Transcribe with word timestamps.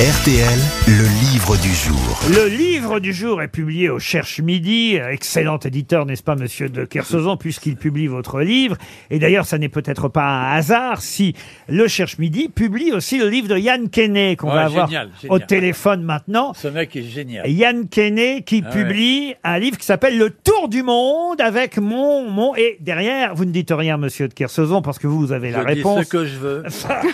RTL, 0.00 0.58
le 0.88 1.04
livre 1.32 1.56
du 1.62 1.72
jour. 1.72 2.18
Le 2.28 2.48
livre 2.48 2.98
du 2.98 3.12
jour 3.12 3.40
est 3.40 3.46
publié 3.48 3.88
au 3.90 4.00
Cherche 4.00 4.40
Midi. 4.40 4.96
Excellent 4.96 5.58
éditeur, 5.58 6.04
n'est-ce 6.04 6.24
pas, 6.24 6.34
monsieur 6.34 6.68
de 6.68 6.84
Kersauzon, 6.84 7.36
puisqu'il 7.36 7.76
publie 7.76 8.08
votre 8.08 8.40
livre. 8.40 8.76
Et 9.10 9.20
d'ailleurs, 9.20 9.46
ça 9.46 9.56
n'est 9.56 9.68
peut-être 9.68 10.08
pas 10.08 10.24
un 10.24 10.56
hasard 10.56 11.00
si 11.00 11.36
le 11.68 11.86
Cherche 11.86 12.18
Midi 12.18 12.48
publie 12.48 12.90
aussi 12.90 13.18
le 13.18 13.28
livre 13.28 13.46
de 13.46 13.56
Yann 13.56 13.88
Kenney, 13.88 14.34
qu'on 14.34 14.48
Ouais, 14.48 14.54
va 14.56 14.64
avoir 14.64 14.88
génial, 14.88 15.10
au 15.28 15.38
téléphone 15.38 16.02
maintenant. 16.02 16.54
Ce 16.54 16.66
mec 16.66 16.96
est 16.96 17.02
génial. 17.04 17.48
Yann 17.48 17.86
Kenney 17.88 18.42
qui 18.42 18.64
Ah 18.66 18.70
publie 18.72 19.34
un 19.44 19.60
livre 19.60 19.78
qui 19.78 19.86
s'appelle 19.86 20.18
Le 20.18 20.30
Tour 20.30 20.68
du 20.68 20.82
Monde 20.82 21.40
avec 21.40 21.78
mon, 21.78 22.28
mon, 22.28 22.56
et 22.56 22.78
derrière, 22.80 23.36
vous 23.36 23.44
ne 23.44 23.52
dites 23.52 23.70
rien, 23.72 23.96
monsieur 23.96 24.26
de 24.26 24.34
Kersauzon, 24.34 24.82
parce 24.82 24.98
que 24.98 25.06
vous, 25.06 25.20
vous 25.20 25.32
avez 25.32 25.52
la 25.52 25.60
je 25.60 25.66
dis 25.68 25.74
réponse. 25.74 26.04
ce 26.04 26.08
que 26.10 26.24
je 26.26 26.36
veux. 26.36 26.64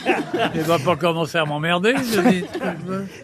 Il 0.54 0.62
va 0.62 0.78
pas 0.78 0.96
commencer 0.96 1.36
à 1.36 1.44
m'emmerder. 1.44 1.92
Je 2.14 2.20
dis 2.30 2.44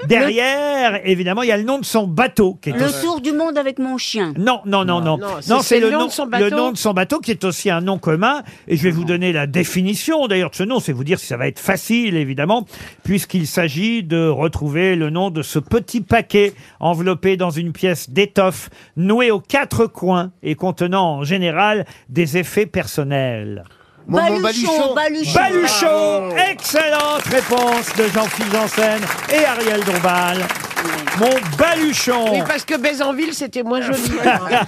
Derrière, 0.06 1.00
évidemment, 1.04 1.42
il 1.42 1.48
y 1.48 1.52
a 1.52 1.56
le 1.56 1.62
nom 1.62 1.78
de 1.78 1.84
son 1.84 2.06
bateau 2.06 2.58
qui 2.60 2.70
est 2.70 2.72
Le 2.72 2.84
aussi- 2.86 3.02
tour 3.02 3.20
du 3.20 3.32
monde 3.32 3.58
avec 3.58 3.78
mon 3.78 3.98
chien. 3.98 4.32
Non, 4.38 4.60
non, 4.64 4.84
non, 4.84 5.00
non. 5.00 5.18
Non, 5.48 5.60
c'est- 5.62 5.80
le 5.80 5.86
le 5.86 5.92
nom 5.92 5.98
nom 6.00 6.06
de 6.06 6.10
son 6.12 6.24
le 6.24 6.30
bateau 6.30 6.56
nom 6.56 6.72
de 6.72 6.76
son 6.76 6.92
bateau 6.92 7.20
qui 7.20 7.30
est 7.30 7.44
aussi 7.44 7.70
un 7.70 7.80
nom 7.80 7.98
commun. 7.98 8.42
Et 8.68 8.76
je 8.76 8.82
vais 8.82 8.90
vous 8.90 9.04
donner 9.04 9.32
la 9.32 9.46
définition 9.46 10.26
d'ailleurs 10.26 10.50
de 10.50 10.56
ce 10.56 10.62
nom. 10.62 10.80
C'est 10.80 10.92
vous 10.92 11.04
dire 11.04 11.18
si 11.18 11.26
ça 11.26 11.36
va 11.36 11.48
être 11.48 11.58
facile, 11.60 12.16
évidemment, 12.16 12.66
puisqu'il 13.04 13.46
s'agit 13.46 14.02
de 14.02 14.26
retrouver 14.28 14.96
le 14.96 15.10
nom 15.10 15.30
de 15.30 15.42
ce 15.42 15.58
petit 15.58 16.00
paquet 16.00 16.54
enveloppé 16.80 17.36
dans 17.36 17.50
une 17.50 17.72
pièce 17.72 18.10
d'étoffe 18.10 18.70
noué 18.96 19.30
aux 19.30 19.40
quatre 19.40 19.86
coins 19.86 20.32
et 20.42 20.54
contenant 20.54 21.18
en 21.18 21.24
général 21.24 21.84
des 22.08 22.36
effets 22.38 22.66
personnels. 22.66 23.64
Baluchon, 24.08 24.94
baluchon. 24.94 25.32
Baluchon 25.34 26.36
Excellente 26.50 27.22
réponse 27.24 27.92
de 27.96 28.04
Jean-Philippe 28.04 28.52
Janssen 28.52 29.00
et 29.34 29.44
Ariel 29.44 29.80
Dombal. 29.84 30.38
Mon 31.18 31.30
baluchon 31.58 32.32
Oui, 32.32 32.38
parce 32.46 32.64
que 32.64 32.80
Bézanville, 32.80 33.34
c'était 33.34 33.64
moins 33.64 33.80
joli. 33.80 34.12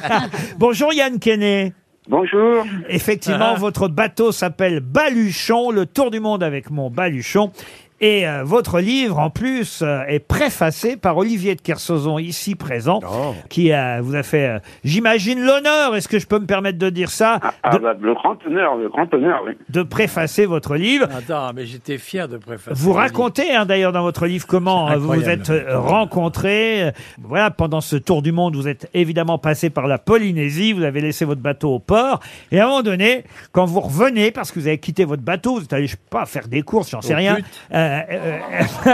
Bonjour 0.58 0.92
Yann 0.92 1.20
Kenney. 1.20 1.72
Bonjour. 2.08 2.64
Effectivement, 2.88 3.54
votre 3.54 3.86
bateau 3.86 4.32
s'appelle 4.32 4.80
Baluchon, 4.80 5.70
le 5.70 5.86
tour 5.86 6.10
du 6.10 6.20
monde 6.20 6.42
avec 6.42 6.70
mon 6.70 6.90
Baluchon. 6.90 7.52
Et 8.00 8.28
euh, 8.28 8.44
votre 8.44 8.78
livre, 8.78 9.18
en 9.18 9.28
plus, 9.28 9.82
euh, 9.82 10.02
est 10.06 10.20
préfacé 10.20 10.96
par 10.96 11.16
Olivier 11.16 11.56
de 11.56 11.60
Kersauzon, 11.60 12.18
ici 12.18 12.54
présent, 12.54 13.00
qui 13.48 13.72
euh, 13.72 13.98
vous 14.02 14.14
a 14.14 14.22
fait, 14.22 14.46
euh, 14.46 14.58
j'imagine, 14.84 15.40
l'honneur, 15.44 15.96
est-ce 15.96 16.06
que 16.06 16.20
je 16.20 16.26
peux 16.28 16.38
me 16.38 16.46
permettre 16.46 16.78
de 16.78 16.90
dire 16.90 17.10
ça, 17.10 17.40
Ah, 17.64 17.76
de, 17.76 17.78
bah, 17.82 17.94
le 18.00 18.14
grand 18.14 18.36
honneur, 18.46 18.76
le 18.76 18.88
grand 18.88 19.12
honneur, 19.12 19.42
oui. 19.44 19.54
de 19.68 19.82
préfacer 19.82 20.46
votre 20.46 20.76
livre. 20.76 21.08
Attends, 21.12 21.50
mais 21.54 21.66
j'étais 21.66 21.98
fier 21.98 22.28
de 22.28 22.36
préfacer. 22.36 22.80
Vous 22.80 22.90
le 22.92 22.98
racontez 22.98 23.52
hein, 23.52 23.66
d'ailleurs 23.66 23.90
dans 23.90 24.02
votre 24.02 24.26
livre 24.26 24.46
comment 24.46 24.86
C'est 24.88 24.94
euh, 24.94 24.98
vous 24.98 25.06
vous 25.08 25.12
incroyable. 25.14 25.42
êtes 25.42 25.50
euh, 25.50 25.78
rencontrés. 25.80 26.82
Euh, 26.84 26.90
Voilà, 27.18 27.50
pendant 27.50 27.80
ce 27.80 27.96
tour 27.96 28.22
du 28.22 28.30
monde, 28.30 28.54
vous 28.54 28.68
êtes 28.68 28.88
évidemment 28.94 29.38
passé 29.38 29.70
par 29.70 29.88
la 29.88 29.98
Polynésie, 29.98 30.72
vous 30.72 30.84
avez 30.84 31.00
laissé 31.00 31.24
votre 31.24 31.40
bateau 31.40 31.74
au 31.74 31.78
port. 31.80 32.20
Et 32.52 32.60
à 32.60 32.64
un 32.64 32.68
moment 32.68 32.82
donné, 32.82 33.24
quand 33.50 33.64
vous 33.64 33.80
revenez, 33.80 34.30
parce 34.30 34.52
que 34.52 34.60
vous 34.60 34.68
avez 34.68 34.78
quitté 34.78 35.04
votre 35.04 35.22
bateau, 35.22 35.56
vous 35.56 35.64
êtes 35.64 35.72
allé, 35.72 35.86
je 35.88 35.92
sais 35.92 35.98
pas, 36.10 36.26
faire 36.26 36.46
des 36.46 36.62
courses, 36.62 36.90
j'en 36.90 37.00
sais 37.00 37.14
Au 37.14 37.16
rien. 37.16 37.34
but. 37.36 37.44
Euh, 37.74 37.87
euh, 37.88 38.38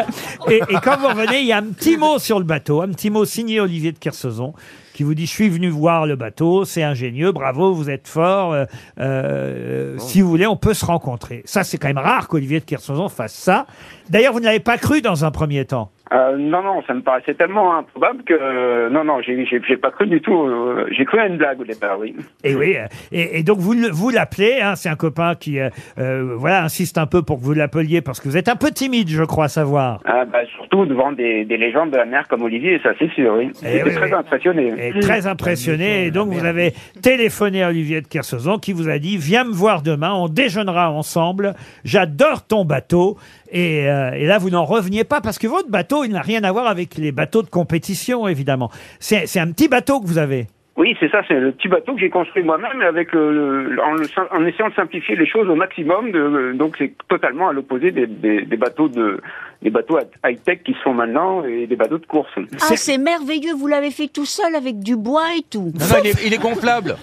et, 0.50 0.56
et 0.56 0.76
quand 0.82 0.96
vous 0.98 1.08
revenez, 1.08 1.40
il 1.40 1.46
y 1.46 1.52
a 1.52 1.58
un 1.58 1.62
petit 1.62 1.96
mot 1.96 2.18
sur 2.18 2.38
le 2.38 2.44
bateau, 2.44 2.82
un 2.82 2.88
petit 2.88 3.10
mot 3.10 3.24
signé 3.24 3.60
Olivier 3.60 3.92
de 3.92 3.98
Kersauzon 3.98 4.54
qui 4.94 5.02
vous 5.02 5.14
dit 5.14 5.26
je 5.26 5.30
suis 5.30 5.48
venu 5.48 5.68
voir 5.68 6.06
le 6.06 6.14
bateau, 6.16 6.64
c'est 6.64 6.82
ingénieux, 6.84 7.32
bravo, 7.32 7.74
vous 7.74 7.90
êtes 7.90 8.06
fort. 8.06 8.52
euh, 8.52 8.64
euh, 9.00 9.96
Si 9.98 10.20
vous 10.20 10.28
voulez, 10.28 10.46
on 10.46 10.56
peut 10.56 10.72
se 10.74 10.84
rencontrer. 10.84 11.42
Ça, 11.44 11.64
c'est 11.64 11.78
quand 11.78 11.88
même 11.88 11.98
rare 11.98 12.28
qu'Olivier 12.28 12.60
de 12.60 12.64
Kersauzon 12.64 13.08
fasse 13.08 13.34
ça. 13.34 13.66
D'ailleurs, 14.08 14.32
vous 14.32 14.40
ne 14.40 14.44
l'avez 14.44 14.60
pas 14.60 14.78
cru 14.78 15.02
dans 15.02 15.24
un 15.24 15.30
premier 15.32 15.64
temps. 15.64 15.90
Euh, 16.12 16.36
non, 16.36 16.62
non, 16.62 16.82
ça 16.86 16.92
me 16.92 17.00
paraissait 17.00 17.34
tellement 17.34 17.78
improbable 17.78 18.22
que 18.24 18.34
euh, 18.34 18.90
non, 18.90 19.04
non, 19.04 19.20
j'ai, 19.22 19.36
pas 19.78 19.90
cru 19.90 20.06
du 20.06 20.20
tout. 20.20 20.34
euh, 20.44 20.86
j'ai 20.90 21.04
cru 21.06 21.18
à 21.18 21.26
une 21.26 21.38
blague 21.38 21.60
au 21.60 21.64
départ, 21.64 21.98
oui. 21.98 22.14
Et 22.44 22.54
oui, 22.54 22.76
euh, 22.76 22.86
et, 23.10 23.38
et 23.38 23.42
donc 23.42 23.58
vous 23.58 23.74
vous 23.92 24.10
l'appelez. 24.10 24.60
Hein, 24.60 24.76
c'est 24.76 24.90
un 24.90 24.96
copain 24.96 25.34
qui, 25.34 25.58
euh, 25.58 25.70
euh, 25.98 26.34
voilà, 26.36 26.62
insiste 26.64 26.98
un 26.98 27.06
peu 27.06 27.22
pour 27.22 27.38
que 27.38 27.44
vous 27.44 27.54
l'appeliez 27.54 28.02
parce 28.02 28.20
que 28.20 28.28
vous 28.28 28.36
êtes 28.36 28.48
un 28.48 28.56
peu 28.56 28.70
timide, 28.70 29.08
je 29.08 29.24
crois 29.24 29.48
savoir. 29.48 30.00
Ah, 30.04 30.24
bah, 30.26 30.40
surtout 30.54 30.84
devant 30.84 31.10
des, 31.12 31.46
des 31.46 31.56
légendes 31.56 31.90
de 31.90 31.96
la 31.96 32.04
mer 32.04 32.28
comme 32.28 32.42
Olivier, 32.42 32.78
ça 32.82 32.90
c'est 32.98 33.10
sûr, 33.12 33.34
oui. 33.38 33.50
Eh 33.62 33.66
J'étais 33.66 33.84
oui, 33.84 33.94
très 33.94 34.06
oui. 34.08 34.14
impressionné. 34.14 34.72
Et 34.78 35.00
très 35.00 35.26
impressionné. 35.26 36.06
Et 36.06 36.10
donc, 36.10 36.28
vous 36.28 36.44
avez 36.44 36.74
téléphoné 37.02 37.62
à 37.62 37.68
Olivier 37.70 38.02
de 38.02 38.06
Kersauzon 38.08 38.58
qui 38.58 38.72
vous 38.74 38.88
a 38.90 38.98
dit 38.98 39.16
Viens 39.16 39.44
me 39.44 39.52
voir 39.52 39.80
demain, 39.82 40.12
on 40.12 40.28
déjeunera 40.28 40.90
ensemble. 40.90 41.54
J'adore 41.84 42.46
ton 42.46 42.64
bateau. 42.66 43.16
Et, 43.56 43.88
euh, 43.88 44.10
et 44.12 44.26
là, 44.26 44.38
vous 44.38 44.50
n'en 44.50 44.64
reveniez 44.64 45.04
pas 45.04 45.20
parce 45.20 45.38
que 45.38 45.46
votre 45.46 45.70
bateau, 45.70 46.02
il 46.04 46.10
n'a 46.10 46.20
rien 46.22 46.42
à 46.42 46.50
voir 46.52 46.66
avec 46.66 46.96
les 46.96 47.12
bateaux 47.12 47.42
de 47.42 47.48
compétition, 47.48 48.26
évidemment. 48.28 48.68
C'est 48.98 49.26
c'est 49.26 49.38
un 49.40 49.50
petit 49.52 49.68
bateau 49.68 50.00
que 50.00 50.06
vous 50.06 50.18
avez. 50.18 50.48
Oui, 50.76 50.96
c'est 50.98 51.08
ça, 51.08 51.20
c'est 51.28 51.38
le 51.38 51.52
petit 51.52 51.68
bateau 51.68 51.94
que 51.94 52.00
j'ai 52.00 52.10
construit 52.10 52.42
moi-même 52.42 52.80
avec 52.82 53.12
le, 53.12 53.30
le- 53.70 53.80
en, 53.80 53.92
le 53.92 54.08
sim- 54.08 54.26
en 54.32 54.44
essayant 54.44 54.70
de 54.70 54.74
simplifier 54.74 55.14
les 55.14 55.24
choses 55.24 55.48
au 55.48 55.54
maximum. 55.54 56.10
De, 56.10 56.52
donc 56.52 56.74
c'est 56.78 56.94
totalement 57.08 57.48
à 57.48 57.52
l'opposé 57.52 57.92
des, 57.92 58.08
des, 58.08 58.42
des 58.42 58.56
bateaux 58.56 58.88
de 58.88 59.20
des 59.62 59.70
bateaux 59.70 60.00
high 60.26 60.42
tech 60.42 60.64
qui 60.64 60.72
se 60.72 60.78
font 60.80 60.92
maintenant 60.92 61.44
et 61.44 61.68
des 61.68 61.76
bateaux 61.76 61.98
de 61.98 62.06
course. 62.06 62.32
Ah, 62.60 62.74
c'est 62.76 62.98
merveilleux, 62.98 63.54
vous 63.56 63.68
l'avez 63.68 63.92
fait 63.92 64.08
tout 64.08 64.26
seul 64.26 64.52
avec 64.56 64.80
du 64.80 64.96
bois 64.96 65.28
et 65.38 65.42
tout. 65.48 65.70
Non, 65.78 65.86
non, 65.90 65.96
il 66.02 66.10
est, 66.10 66.26
il 66.26 66.34
est 66.34 66.42
gonflable. 66.42 66.96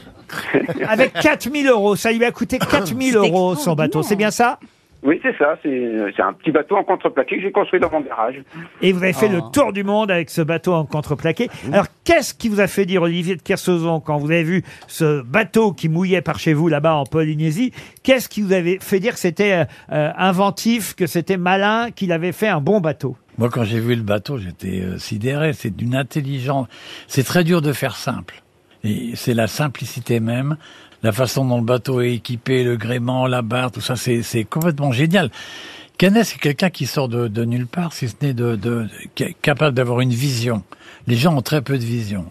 Avec 0.87 1.13
4000 1.13 1.67
euros. 1.67 1.95
Ça 1.95 2.11
lui 2.11 2.23
a 2.23 2.31
coûté 2.31 2.57
4000 2.57 3.11
C'est 3.11 3.17
euros 3.17 3.55
son 3.55 3.73
bateau. 3.75 4.01
C'est 4.01 4.15
bien 4.15 4.31
ça? 4.31 4.59
Oui, 5.03 5.19
c'est 5.23 5.35
ça. 5.37 5.57
C'est 5.63 5.97
c'est 6.15 6.21
un 6.21 6.33
petit 6.33 6.51
bateau 6.51 6.75
en 6.75 6.83
contreplaqué 6.83 7.37
que 7.37 7.41
j'ai 7.41 7.51
construit 7.51 7.79
dans 7.79 7.89
mon 7.91 8.01
garage. 8.01 8.41
Et 8.81 8.91
vous 8.91 9.01
avez 9.01 9.13
fait 9.13 9.29
le 9.29 9.39
tour 9.51 9.73
du 9.73 9.83
monde 9.83 10.11
avec 10.11 10.29
ce 10.29 10.41
bateau 10.41 10.73
en 10.73 10.85
contreplaqué. 10.85 11.49
Alors, 11.73 11.87
qu'est-ce 12.03 12.35
qui 12.35 12.49
vous 12.49 12.59
a 12.59 12.67
fait 12.67 12.85
dire, 12.85 13.01
Olivier 13.01 13.35
de 13.35 13.41
Kersauzon, 13.41 13.99
quand 13.99 14.17
vous 14.17 14.29
avez 14.29 14.43
vu 14.43 14.63
ce 14.87 15.23
bateau 15.23 15.71
qui 15.73 15.89
mouillait 15.89 16.21
par 16.21 16.37
chez 16.37 16.53
vous, 16.53 16.67
là-bas 16.67 16.93
en 16.93 17.05
Polynésie, 17.05 17.73
qu'est-ce 18.03 18.29
qui 18.29 18.41
vous 18.41 18.53
avait 18.53 18.77
fait 18.79 18.99
dire 18.99 19.13
que 19.13 19.19
c'était 19.19 19.53
euh, 19.53 19.65
euh, 19.91 20.11
inventif, 20.17 20.95
que 20.95 21.07
c'était 21.07 21.37
malin, 21.37 21.89
qu'il 21.89 22.11
avait 22.11 22.31
fait 22.31 22.47
un 22.47 22.61
bon 22.61 22.79
bateau? 22.79 23.17
Moi, 23.39 23.49
quand 23.49 23.63
j'ai 23.63 23.79
vu 23.79 23.95
le 23.95 24.03
bateau, 24.03 24.37
j'étais 24.37 24.81
euh, 24.81 24.97
sidéré. 24.99 25.53
C'est 25.53 25.75
d'une 25.75 25.95
intelligence. 25.95 26.67
C'est 27.07 27.23
très 27.23 27.43
dur 27.43 27.61
de 27.61 27.73
faire 27.73 27.95
simple. 27.95 28.43
C'est 28.83 29.33
la 29.33 29.47
simplicité 29.47 30.19
même. 30.19 30.57
La 31.03 31.11
façon 31.11 31.45
dont 31.45 31.57
le 31.57 31.65
bateau 31.65 32.01
est 32.01 32.13
équipé, 32.13 32.63
le 32.63 32.77
gréement, 32.77 33.25
la 33.27 33.41
barre, 33.41 33.71
tout 33.71 33.81
ça, 33.81 33.95
c'est 33.95 34.43
complètement 34.43 34.91
génial. 34.91 35.31
Canet, 36.01 36.25
c'est 36.25 36.39
quelqu'un 36.39 36.71
qui 36.71 36.87
sort 36.87 37.09
de, 37.09 37.27
de 37.27 37.45
nulle 37.45 37.67
part, 37.67 37.93
si 37.93 38.07
ce 38.07 38.15
n'est 38.23 38.33
de, 38.33 38.55
de, 38.55 38.87
capable 39.43 39.75
d'avoir 39.75 40.01
une 40.01 40.09
vision. 40.09 40.63
Les 41.05 41.15
gens 41.15 41.35
ont 41.37 41.41
très 41.43 41.61
peu 41.61 41.77
de 41.77 41.83
vision. 41.83 42.25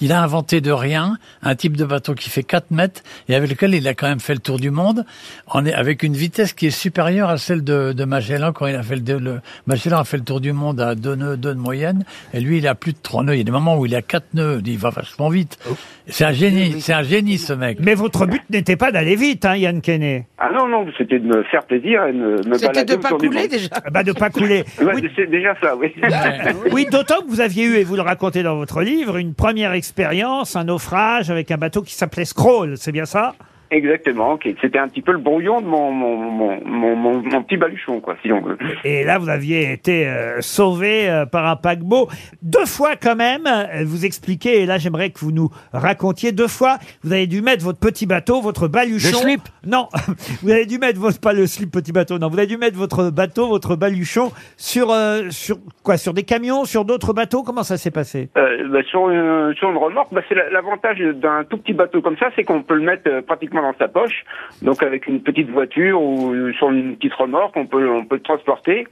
Il 0.00 0.12
a 0.12 0.22
inventé 0.22 0.62
de 0.62 0.72
rien 0.72 1.18
un 1.42 1.54
type 1.54 1.76
de 1.76 1.84
bateau 1.84 2.14
qui 2.14 2.30
fait 2.30 2.42
4 2.42 2.70
mètres 2.70 3.02
et 3.28 3.34
avec 3.34 3.50
lequel 3.50 3.74
il 3.74 3.86
a 3.86 3.92
quand 3.92 4.08
même 4.08 4.20
fait 4.20 4.32
le 4.32 4.40
tour 4.40 4.58
du 4.58 4.70
monde 4.70 5.04
en 5.46 5.66
avec 5.66 6.02
une 6.02 6.14
vitesse 6.14 6.54
qui 6.54 6.68
est 6.68 6.70
supérieure 6.70 7.28
à 7.28 7.36
celle 7.36 7.62
de, 7.62 7.92
de 7.92 8.04
Magellan 8.04 8.52
quand 8.52 8.66
il 8.66 8.74
a 8.76 8.82
fait 8.82 8.96
le, 8.96 9.18
le 9.18 9.40
Magellan 9.66 9.98
a 9.98 10.04
fait 10.04 10.16
le 10.16 10.24
tour 10.24 10.40
du 10.40 10.52
monde 10.52 10.80
à 10.80 10.94
deux 10.94 11.16
nœuds, 11.16 11.36
deux 11.36 11.54
de 11.54 11.60
moyenne 11.60 12.04
et 12.32 12.40
lui 12.40 12.58
il 12.58 12.66
a 12.66 12.74
plus 12.74 12.92
de 12.92 12.98
trois 13.02 13.22
nœuds. 13.22 13.34
Il 13.34 13.38
y 13.38 13.42
a 13.42 13.44
des 13.44 13.50
moments 13.50 13.78
où 13.78 13.84
il 13.84 13.94
a 13.94 14.02
quatre 14.02 14.32
nœuds, 14.32 14.62
il 14.64 14.78
va 14.78 14.90
vachement 14.90 15.28
vite. 15.28 15.58
C'est 16.06 16.24
un 16.24 16.32
génie, 16.32 16.80
c'est 16.80 16.94
un 16.94 17.02
génie 17.02 17.36
ce 17.36 17.52
mec. 17.52 17.78
Mais 17.80 17.94
votre 17.94 18.26
but 18.26 18.42
n'était 18.50 18.76
pas 18.76 18.90
d'aller 18.92 19.16
vite, 19.16 19.44
hein, 19.44 19.56
Yann 19.56 19.80
Kenney. 19.80 20.26
Ah 20.38 20.50
non, 20.52 20.66
non, 20.66 20.86
c'était 20.96 21.18
de 21.18 21.26
me 21.26 21.42
faire 21.44 21.64
plaisir 21.64 22.04
et 22.06 22.12
de 22.12 22.18
me, 22.18 22.58
balader 22.58 22.96
de 22.96 23.02
pas 23.10 23.26
couler 23.26 23.48
déjà. 23.48 23.68
Ah 23.72 23.90
Bah, 23.90 24.02
de 24.02 24.12
pas 24.12 24.30
couler. 24.30 24.64
Ouais, 24.80 24.94
Oui, 24.94 25.10
c'est 25.16 25.26
déjà 25.30 25.54
ça, 25.60 25.76
oui. 25.76 25.94
oui, 26.72 26.86
d'autant 26.90 27.20
que 27.20 27.28
vous 27.28 27.40
aviez 27.40 27.64
eu, 27.64 27.74
et 27.76 27.84
vous 27.84 27.96
le 27.96 28.02
racontez 28.02 28.42
dans 28.42 28.56
votre 28.56 28.82
livre, 28.82 29.16
une 29.16 29.34
première 29.34 29.72
expérience, 29.72 30.56
un 30.56 30.64
naufrage 30.64 31.30
avec 31.30 31.50
un 31.50 31.56
bateau 31.58 31.82
qui 31.82 31.94
s'appelait 31.94 32.24
Scroll, 32.24 32.76
c'est 32.76 32.92
bien 32.92 33.04
ça? 33.06 33.34
Exactement, 33.70 34.32
ok. 34.32 34.48
C'était 34.60 34.78
un 34.78 34.88
petit 34.88 35.02
peu 35.02 35.12
le 35.12 35.18
brouillon 35.18 35.60
de 35.60 35.66
mon, 35.66 35.92
mon, 35.92 36.16
mon, 36.16 36.60
mon, 36.64 36.96
mon, 36.96 37.22
mon 37.22 37.42
petit 37.42 37.56
baluchon, 37.56 38.00
quoi, 38.00 38.16
si 38.22 38.32
on 38.32 38.40
veut. 38.40 38.58
Et 38.84 39.04
là, 39.04 39.18
vous 39.18 39.28
aviez 39.28 39.72
été 39.72 40.08
euh, 40.08 40.40
sauvé 40.40 41.08
euh, 41.08 41.24
par 41.26 41.46
un 41.46 41.56
paquebot. 41.56 42.08
Deux 42.42 42.66
fois 42.66 42.96
quand 43.00 43.16
même, 43.16 43.46
euh, 43.46 43.84
vous 43.84 44.04
expliquez, 44.04 44.62
et 44.62 44.66
là 44.66 44.78
j'aimerais 44.78 45.10
que 45.10 45.20
vous 45.20 45.30
nous 45.32 45.50
racontiez, 45.72 46.32
deux 46.32 46.48
fois, 46.48 46.78
vous 47.04 47.12
avez 47.12 47.26
dû 47.26 47.42
mettre 47.42 47.64
votre 47.64 47.78
petit 47.78 48.06
bateau, 48.06 48.40
votre 48.40 48.66
baluchon... 48.68 49.08
Le 49.10 49.14
slip 49.30 49.42
Non, 49.66 49.88
vous 50.42 50.50
avez 50.50 50.66
dû 50.66 50.78
mettre 50.78 50.98
votre... 50.98 51.20
Pas 51.20 51.32
le 51.32 51.46
slip 51.46 51.70
petit 51.70 51.92
bateau, 51.92 52.18
non. 52.18 52.28
Vous 52.28 52.38
avez 52.38 52.46
dû 52.46 52.56
mettre 52.56 52.76
votre 52.76 53.10
bateau, 53.10 53.48
votre 53.48 53.76
baluchon 53.76 54.32
sur... 54.56 54.90
euh, 54.90 55.28
sur 55.30 55.58
quoi 55.84 55.96
Sur 55.96 56.12
des 56.14 56.22
camions, 56.24 56.64
sur 56.64 56.84
d'autres 56.84 57.12
bateaux? 57.12 57.42
Comment 57.42 57.62
ça 57.62 57.76
s'est 57.76 57.90
passé? 57.90 58.30
Euh, 58.36 58.68
bah, 58.68 58.82
sur, 58.88 59.08
une, 59.10 59.54
sur 59.56 59.70
une 59.70 59.76
remorque, 59.76 60.12
bah, 60.12 60.22
c'est 60.28 60.34
la- 60.34 60.50
l'avantage 60.50 60.98
d'un 60.98 61.44
tout 61.44 61.58
petit 61.58 61.72
bateau 61.72 62.00
comme 62.02 62.16
ça, 62.16 62.30
c'est 62.34 62.42
qu'on 62.44 62.62
peut 62.62 62.74
le 62.74 62.82
mettre 62.82 63.02
euh, 63.08 63.22
dans 63.62 63.74
sa 63.74 63.88
poche. 63.88 64.24
Donc 64.62 64.82
avec 64.82 65.06
une 65.06 65.22
petite 65.22 65.50
voiture 65.50 66.00
ou 66.00 66.52
sur 66.52 66.70
une 66.70 66.96
petite 66.96 67.14
remorque, 67.14 67.56
on 67.56 67.66
peut 67.66 67.88
on 67.88 68.04
peut 68.04 68.16
le 68.16 68.22
transporter. 68.22 68.86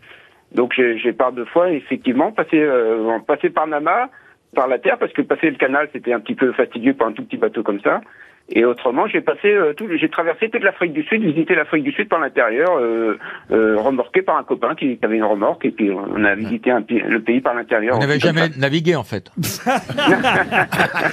Donc 0.53 0.73
j'ai 0.77 0.99
j'ai 0.99 1.13
par 1.13 1.33
deux 1.33 1.45
fois 1.45 1.71
effectivement 1.71 2.33
passé 2.33 2.59
euh, 2.59 3.19
passé 3.27 3.51
par 3.51 3.67
Nama, 3.67 4.09
par 4.55 4.69
la 4.69 4.79
terre, 4.79 4.99
parce 4.99 5.13
que 5.13 5.23
passer 5.23 5.51
le 5.51 5.57
canal 5.57 5.89
c'était 5.93 6.13
un 6.13 6.21
petit 6.21 6.35
peu 6.35 6.53
fastidieux 6.53 6.95
pour 6.95 7.07
un 7.07 7.13
tout 7.13 7.25
petit 7.25 7.37
bateau 7.37 7.63
comme 7.63 7.81
ça. 7.81 8.01
Et 8.51 8.65
autrement, 8.65 9.07
j'ai 9.07 9.21
passé 9.21 9.49
euh, 9.49 9.75
tout, 9.75 9.87
j'ai 10.01 10.09
traversé 10.09 10.49
toute 10.49 10.63
l'Afrique 10.63 10.95
du 10.95 11.03
Sud, 11.03 11.23
visité 11.23 11.55
l'Afrique 11.55 11.85
du 11.85 11.93
Sud 11.93 12.09
par 12.09 12.19
l'intérieur, 12.19 12.79
euh, 12.79 13.19
euh, 13.51 13.77
remorqué 13.77 14.23
par 14.23 14.39
un 14.39 14.43
copain 14.43 14.75
qui, 14.75 14.97
qui 14.97 15.05
avait 15.05 15.17
une 15.17 15.25
remorque, 15.25 15.67
et 15.67 15.71
puis 15.71 15.91
on 15.91 16.25
a 16.25 16.35
visité 16.35 16.71
un 16.71 16.83
le 16.89 17.21
pays 17.21 17.41
par 17.43 17.55
l'intérieur. 17.55 17.97
On 17.97 18.01
n'avait 18.01 18.19
Comme 18.19 18.35
jamais 18.35 18.51
ça. 18.53 18.59
navigué 18.59 18.97
en 18.97 19.05
fait. 19.05 19.31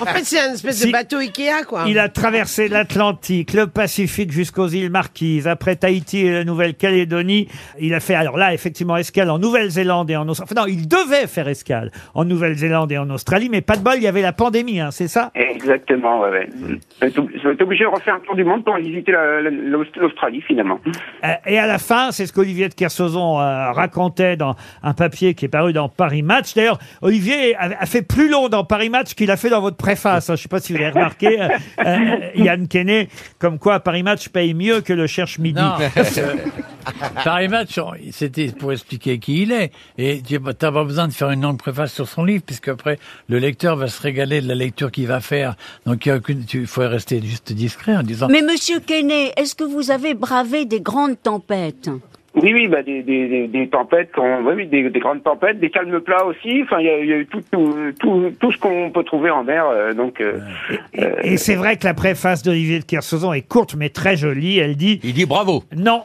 En 0.02 0.06
fait, 0.06 0.24
c'est 0.24 0.40
un 0.40 0.54
espèce 0.54 0.78
Si. 0.82 0.88
de 0.88 0.92
bateau 0.92 1.18
Ikea, 1.18 1.64
quoi. 1.68 1.84
Il 1.88 2.00
a 2.00 2.10
traversé 2.10 2.68
l'Atlantique, 2.68 3.54
le 3.54 3.68
Pacifique 3.68 4.32
jusqu'aux 4.32 4.68
îles 4.68 4.90
Marquises. 4.90 5.48
Après 5.48 5.76
Tahiti 5.76 6.26
et 6.28 6.32
la 6.32 6.44
Nouvelle-Calédonie, 6.44 7.48
il 7.80 7.94
a 7.94 8.00
fait, 8.00 8.16
alors 8.16 8.38
là, 8.38 8.54
effectivement, 8.54 8.98
escale 8.98 9.30
en 9.30 9.40
Nouvelle-Zélande 9.40 10.10
et 10.12 10.16
en 10.16 10.28
Australie. 10.28 10.52
Enfin, 10.52 10.62
non, 10.62 10.68
il 10.68 10.88
devait 10.88 11.28
faire 11.28 11.48
escale 11.48 11.92
en 12.14 12.26
Nouvelle-Zélande 12.26 12.92
et 12.92 12.98
en 12.98 13.10
Australie, 13.10 13.50
mais 13.50 13.62
pas 13.62 13.76
de 13.76 13.84
bol, 13.84 13.96
il 13.98 14.04
y 14.04 14.08
avait 14.08 14.22
la 14.22 14.34
pandémie, 14.34 14.80
hein, 14.80 14.92
c'est 14.92 15.08
ça? 15.08 15.32
Exactement, 15.36 16.22
ouais, 16.22 16.30
ouais. 16.30 16.50
J'ai 17.02 17.12
été 17.52 17.64
obligé 17.64 17.84
de 17.84 17.90
refaire 17.90 18.16
un 18.16 18.20
tour 18.20 18.36
du 18.36 18.44
monde 18.44 18.64
pour 18.64 18.76
visiter 18.78 19.12
la- 19.12 19.42
la- 19.42 19.50
l'Aust- 19.50 19.96
l'Australie, 19.98 20.42
finalement. 20.42 20.80
Euh, 21.24 21.28
Et 21.46 21.60
à 21.60 21.68
la 21.68 21.78
fin, 21.78 22.12
c'est 22.12 22.26
ce 22.26 22.34
qu'Olivier 22.34 22.70
de 22.70 22.74
Kersauzon 22.74 23.40
euh, 23.40 23.72
racontait 23.72 24.36
dans 24.38 24.56
un 24.84 24.94
papier 24.94 25.34
qui 25.34 25.46
est 25.46 25.50
paru 25.50 25.74
dans 25.74 25.90
Paris 25.90 26.22
Match. 26.24 26.54
D'ailleurs, 26.56 26.80
Olivier 27.02 27.56
a, 27.56 27.70
a 27.80 27.86
fait 27.86 28.02
plus 28.02 28.30
long 28.30 28.50
dans 28.50 28.64
Paris 28.64 28.90
Match 28.90 29.14
qu'il 29.14 29.32
a 29.32 29.38
fait 29.38 29.50
dans 29.50 29.62
votre 29.62 29.78
préface. 29.78 30.30
hein. 30.30 30.34
Je 30.36 30.40
ne 30.40 30.44
sais 30.44 30.50
pas 30.50 30.60
si 30.60 30.74
vous 30.74 30.80
avez 30.80 30.90
remarqué, 30.92 31.42
euh, 31.42 31.48
euh, 31.86 32.18
Yann 32.36 32.68
Kenney, 32.68 33.08
comme 33.40 33.60
quoi 33.60 33.80
Paris 33.80 34.04
Match 34.04 34.30
paye 34.30 34.54
mieux 34.54 34.82
que 34.82 34.94
le 34.94 35.08
Cherche 35.08 35.40
Midi. 35.40 35.62
C'était 38.12 38.48
pour 38.48 38.72
expliquer 38.72 39.20
qui 39.20 39.44
il 39.44 39.52
est. 39.52 39.72
Et 39.98 40.22
tu 40.22 40.40
n'as 40.40 40.54
pas 40.54 40.84
besoin 40.84 41.08
de 41.08 41.14
faire 41.14 41.32
une 41.32 41.42
longue 41.42 41.58
préface 41.58 41.94
sur 41.94 42.08
son 42.08 42.24
livre, 42.24 42.44
puisque 42.46 42.68
après, 42.68 43.00
le 43.28 43.40
lecteur 43.40 43.76
va 43.76 43.88
se 43.88 44.02
régaler 44.02 44.42
de 44.42 44.48
la 44.48 44.56
lecture 44.56 44.92
qu'il 44.92 45.08
va 45.08 45.20
faire. 45.20 45.56
Donc, 45.86 46.06
il 46.06 46.68
faut 46.68 46.88
rester 46.88 47.22
juste 47.22 47.52
discret 47.54 47.96
en 47.96 48.04
disant... 48.04 48.28
Mais 48.30 48.42
monsieur 48.42 48.80
Kenney, 48.80 49.34
est-ce 49.38 49.56
que 49.56 49.64
vous 49.64 49.92
avez 49.92 50.14
bravé 50.14 50.66
des 50.66 50.82
grandes 50.82 51.22
tempêtes? 51.22 51.90
Oui, 52.36 52.54
oui, 52.54 52.68
bah 52.68 52.84
des, 52.84 53.02
des, 53.02 53.48
des, 53.48 53.68
tempêtes, 53.70 54.12
qu'on- 54.12 54.44
oui, 54.44 54.54
oui, 54.58 54.68
des, 54.68 54.90
des 54.90 55.00
grandes 55.00 55.24
tempêtes, 55.24 55.60
des 55.60 55.70
calmes 55.70 56.00
plats 56.02 56.26
aussi. 56.26 56.64
Enfin, 56.64 56.80
il 56.80 56.86
y 56.86 56.90
a, 56.90 57.00
il 57.00 57.08
y 57.08 57.14
a 57.14 57.18
eu 57.18 57.26
tout, 57.28 57.42
tout, 57.52 57.76
tout, 58.00 58.34
tout 58.40 58.52
ce 58.52 58.58
qu'on 58.58 58.92
peut 58.92 59.04
trouver 59.04 59.30
en 59.30 59.44
mer. 59.44 59.66
euh, 59.68 59.94
donc, 59.94 60.20
euh, 60.20 60.40
Et, 60.94 61.34
et 61.34 61.38
c'est 61.38 61.56
vrai 61.56 61.78
que 61.78 61.86
la 61.86 61.94
préface 61.94 62.44
d'Olivier 62.44 62.80
de 62.80 62.84
Kersauzon 62.86 63.32
est 63.34 63.42
courte 63.42 63.76
mais 63.76 63.88
très 63.90 64.18
jolie. 64.18 64.60
Elle 64.60 64.76
dit 64.76 65.00
Il 65.04 65.14
dit 65.14 65.26
bravo. 65.26 65.64
non. 65.76 66.04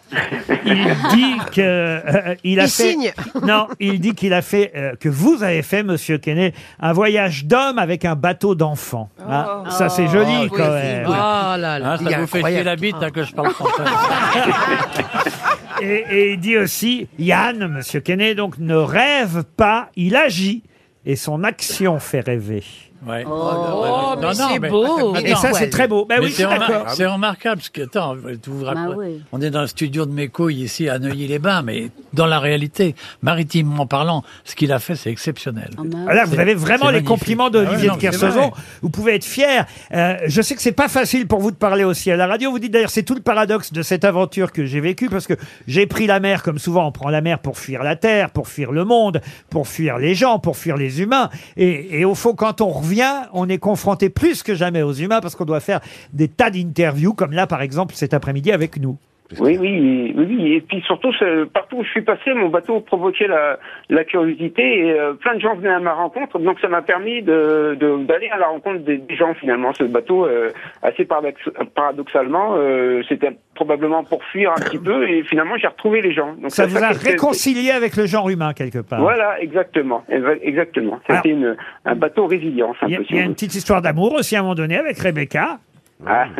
Il 0.64 0.74
dit 1.14 1.34
que 1.54 1.60
euh, 1.60 2.34
il 2.44 2.60
a 2.60 2.64
Il 2.64 2.68
fait 2.70 2.92
signe. 2.92 3.12
non. 3.44 3.66
Il 3.80 3.98
dit 4.00 4.14
qu'il 4.14 4.32
a 4.32 4.42
fait 4.42 4.70
euh, 4.76 4.92
que 5.00 5.08
vous 5.08 5.42
avez 5.42 5.62
fait, 5.62 5.82
Monsieur 5.82 6.18
Kenney, 6.18 6.52
un 6.78 6.92
voyage 6.92 7.44
d'homme 7.46 7.78
avec 7.78 8.04
un 8.04 8.14
bateau 8.14 8.54
d'enfant. 8.54 9.08
Hein, 9.28 9.64
Ça 9.70 9.88
c'est 9.88 10.06
joli 10.06 10.30
Oh, 10.44 10.54
quand 10.56 10.62
oui, 10.62 10.70
même. 10.82 11.06
Oh 11.08 11.10
là 11.12 11.56
là. 11.58 11.92
Hein, 11.94 12.06
est 12.06 12.10
ça 12.12 12.18
vous 12.20 12.26
fait 12.28 12.42
chier 12.44 12.62
la 12.62 12.76
bite 12.76 12.96
hein, 13.00 13.10
que 13.10 13.24
je 13.24 13.32
parle 13.34 13.50
français. 13.50 13.82
Et, 15.82 16.04
et 16.10 16.32
il 16.32 16.40
dit 16.40 16.56
aussi, 16.56 17.08
Yann, 17.18 17.66
Monsieur 17.68 18.00
Kenney, 18.00 18.34
donc 18.34 18.58
ne 18.58 18.74
rêve 18.76 19.44
pas, 19.56 19.90
il 19.96 20.16
agit 20.16 20.62
et 21.06 21.16
son 21.16 21.44
action 21.44 21.98
fait 21.98 22.20
rêver. 22.20 22.62
Ouais. 23.06 23.24
Oh, 23.26 24.12
mais 24.16 24.20
Non, 24.20 24.28
non, 24.28 24.32
c'est 24.52 24.58
mais- 24.58 24.68
beau. 24.68 25.16
Et 25.16 25.34
ça 25.34 25.54
c'est 25.54 25.70
très 25.70 25.88
beau. 25.88 26.04
Ben 26.04 26.16
Mais 26.18 26.26
oui, 26.26 26.30
je 26.32 26.36
c'est 26.36 26.42
suis 26.42 26.52
remar- 26.52 26.68
d'accord. 26.68 26.90
c'est 26.90 27.06
remarquable, 27.06 27.56
parce 27.56 27.70
que, 27.70 27.80
attends, 27.82 28.14
vous 28.14 28.58
vous 28.58 28.64
rappelez- 28.66 28.82
Bah 28.88 28.94
oui. 28.98 29.22
on 29.32 29.40
est 29.40 29.48
dans 29.50 29.62
le 29.62 29.66
studio 29.68 30.04
de 30.04 30.12
mes 30.12 30.28
couilles 30.28 30.60
ici 30.60 30.86
à 30.90 30.98
Neuilly-les-Bains, 30.98 31.62
mais 31.62 31.88
dans 32.12 32.26
la 32.26 32.38
réalité, 32.40 32.94
maritimement 33.22 33.86
parlant, 33.86 34.22
ce 34.44 34.54
qu'il 34.54 34.72
a 34.72 34.78
fait, 34.78 34.94
c'est 34.96 35.10
exceptionnel. 35.10 35.70
Ah, 35.78 35.82
Ah 36.08 36.14
Là, 36.14 36.24
vous 36.24 36.38
avez 36.38 36.54
vraiment 36.54 36.86
les 36.86 37.02
magnifique. 37.02 37.08
compliments 37.08 37.46
Ah 37.46 37.50
d'Olivier 37.50 37.76
ouais, 37.76 37.86
non, 37.88 37.94
de 37.96 38.00
c'est 38.00 38.06
Kersauzon. 38.10 38.40
vrai. 38.50 38.50
Vous 38.82 38.90
pouvez 38.90 39.14
être 39.14 39.24
fier. 39.24 39.66
Euh, 39.92 40.16
je 40.26 40.42
sais 40.42 40.54
que 40.54 40.62
c'est 40.62 40.72
pas 40.72 40.88
facile 40.88 41.26
pour 41.26 41.40
vous 41.40 41.50
de 41.50 41.56
parler 41.56 41.84
aussi 41.84 42.10
à 42.10 42.16
la 42.16 42.26
radio. 42.26 42.50
Vous 42.50 42.58
dites 42.58 42.72
d'ailleurs, 42.72 42.90
c'est 42.90 43.02
tout 43.02 43.14
le 43.14 43.20
paradoxe 43.22 43.72
de 43.72 43.82
cette 43.82 44.04
aventure 44.04 44.52
que 44.52 44.64
j'ai 44.66 44.80
vécue 44.80 45.08
parce 45.08 45.26
que 45.26 45.34
j'ai 45.66 45.86
pris 45.86 46.06
la 46.06 46.20
mer 46.20 46.42
comme 46.42 46.58
souvent 46.58 46.86
on 46.86 46.92
prend 46.92 47.10
la 47.10 47.20
mer 47.20 47.38
pour 47.38 47.58
fuir 47.58 47.82
la 47.82 47.96
terre, 47.96 48.30
pour 48.30 48.48
fuir 48.48 48.72
le 48.72 48.84
monde, 48.84 49.20
pour 49.50 49.68
fuir 49.68 49.98
les 49.98 50.14
gens, 50.14 50.38
pour 50.38 50.56
fuir 50.56 50.76
les 50.76 51.00
humains. 51.00 51.30
Et, 51.56 52.00
et 52.00 52.04
au 52.04 52.14
fond, 52.14 52.34
quand 52.34 52.60
on 52.60 52.68
revient, 52.70 53.12
on 53.32 53.48
est 53.48 53.58
confronté 53.58 54.10
plus 54.10 54.42
que 54.42 54.54
jamais 54.54 54.82
aux 54.82 54.92
humains 54.94 55.20
parce 55.20 55.34
qu'on 55.36 55.44
doit 55.44 55.60
faire 55.60 55.80
des 56.12 56.28
tas 56.28 56.50
d'interviews 56.50 57.14
comme 57.14 57.32
là, 57.32 57.46
par 57.46 57.62
exemple, 57.62 57.94
cet 57.94 58.14
après-midi 58.14 58.50
avec 58.52 58.78
nous. 58.78 58.96
Oui, 59.38 59.56
oui, 59.60 60.12
oui. 60.16 60.54
Et 60.54 60.60
puis 60.60 60.80
surtout, 60.86 61.12
c'est- 61.18 61.44
partout 61.52 61.76
où 61.78 61.84
je 61.84 61.90
suis 61.90 62.02
passé, 62.02 62.34
mon 62.34 62.48
bateau 62.48 62.80
provoquait 62.80 63.28
la, 63.28 63.58
la 63.88 64.04
curiosité 64.04 64.62
et 64.88 64.92
euh, 64.98 65.12
plein 65.14 65.34
de 65.36 65.40
gens 65.40 65.54
venaient 65.54 65.68
à 65.68 65.78
ma 65.78 65.92
rencontre. 65.92 66.38
Donc 66.40 66.58
ça 66.60 66.68
m'a 66.68 66.82
permis 66.82 67.22
de 67.22 67.76
de- 67.78 68.04
d'aller 68.04 68.28
à 68.30 68.38
la 68.38 68.48
rencontre 68.48 68.80
des, 68.80 68.98
des 68.98 69.16
gens 69.16 69.34
finalement. 69.34 69.72
Ce 69.74 69.84
bateau, 69.84 70.26
euh, 70.26 70.50
assez 70.82 71.04
paradox- 71.04 71.48
paradoxalement, 71.74 72.54
euh, 72.56 73.02
c'était 73.08 73.36
probablement 73.54 74.02
pour 74.04 74.24
fuir 74.24 74.50
un 74.52 74.60
petit 74.60 74.78
peu 74.78 75.08
et 75.08 75.22
finalement 75.24 75.56
j'ai 75.58 75.66
retrouvé 75.68 76.00
les 76.00 76.12
gens. 76.12 76.32
Donc 76.40 76.50
Ça 76.50 76.64
c'est 76.68 76.70
vous 76.78 76.82
a 76.82 76.88
réconcilié 76.88 77.70
avec 77.70 77.96
le 77.96 78.06
genre 78.06 78.28
humain 78.30 78.52
quelque 78.54 78.78
part. 78.78 79.00
Voilà, 79.00 79.40
exactement, 79.40 80.02
exactement. 80.42 80.98
C'était 81.08 81.36
un 81.84 81.94
bateau 81.94 82.26
résilience 82.26 82.76
un 82.82 82.88
Il 82.88 83.00
y, 83.10 83.14
y 83.16 83.18
a 83.20 83.22
une 83.24 83.34
petite 83.34 83.54
histoire 83.54 83.82
d'amour 83.82 84.14
aussi 84.14 84.34
à 84.36 84.40
un 84.40 84.42
moment 84.42 84.54
donné 84.54 84.76
avec 84.76 84.98
Rebecca. 84.98 85.58
Ah. 86.06 86.26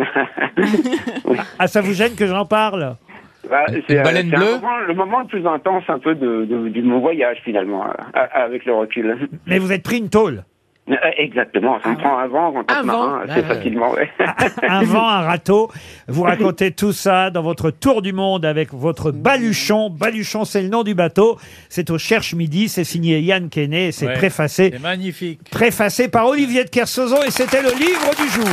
Ah, 1.58 1.66
ça 1.68 1.80
vous 1.80 1.92
gêne 1.92 2.14
que 2.14 2.26
j'en 2.26 2.44
parle 2.46 2.96
Bah, 3.48 3.64
c'est, 3.88 3.98
euh, 3.98 4.02
baleine 4.02 4.30
bleue 4.30 4.54
moment- 4.56 4.78
le 4.86 4.94
moment 4.94 5.20
le 5.20 5.26
plus 5.26 5.46
intense 5.46 5.84
un 5.88 5.98
peu 5.98 6.14
de, 6.14 6.44
de, 6.44 6.68
de 6.68 6.82
mon 6.82 7.00
voyage 7.00 7.38
finalement, 7.44 7.84
euh, 7.86 8.26
avec 8.32 8.64
le 8.64 8.74
recul. 8.74 9.28
Mais 9.46 9.58
vous 9.58 9.72
êtes 9.72 9.82
pris 9.82 9.98
une 9.98 10.08
tôle. 10.10 10.44
Euh, 10.90 10.94
Exactement, 11.18 11.78
ça 11.82 11.90
me 11.90 11.96
prend 11.96 12.18
un 12.18 12.26
vent 12.26 12.52
que 12.64 12.74
vent, 12.74 12.84
marin, 12.84 13.22
assez 13.28 13.42
facilement. 13.44 13.92
Ouais. 13.92 14.08
un 14.68 14.82
vent, 14.84 15.06
un 15.06 15.20
râteau. 15.20 15.70
Vous 16.08 16.22
racontez 16.22 16.72
tout 16.72 16.92
ça 16.92 17.30
dans 17.30 17.42
votre 17.42 17.70
tour 17.70 18.02
du 18.02 18.12
monde 18.12 18.44
avec 18.44 18.72
votre 18.72 19.12
baluchon. 19.12 19.88
Baluchon, 19.90 20.44
c'est 20.44 20.62
le 20.62 20.68
nom 20.68 20.82
du 20.82 20.94
bateau. 20.94 21.36
C'est 21.68 21.90
au 21.90 21.98
Cherche 21.98 22.34
Midi. 22.34 22.68
C'est 22.68 22.82
signé 22.84 23.20
Yann 23.20 23.48
Kenney. 23.50 23.88
et 23.88 23.92
C'est 23.92 24.06
Ouais. 24.08 24.14
préfacé, 24.14 24.70
C'est 24.72 24.82
magnifique. 24.82 25.40
préfacé 25.50 26.08
par 26.08 26.26
Olivier 26.26 26.64
de 26.64 26.70
Kersauzon 26.70 27.22
et 27.24 27.30
c'était 27.30 27.62
le 27.62 27.70
livre 27.70 28.10
du 28.20 28.28
jour. 28.28 28.48